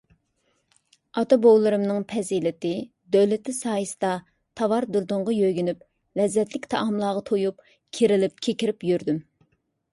[1.19, 2.71] ئاتا- بوۋىلىرىمنىڭ پەزىلىتى-
[3.17, 4.15] دۆلىتى سايىسىدا،
[4.61, 5.87] تاۋار- دۇردۇنغا يۆگىنىپ،
[6.23, 9.25] لەززەتلىك تائاملارغا تويۇپ، كېرىلىپ- كېكىرىپ يۈردۈم.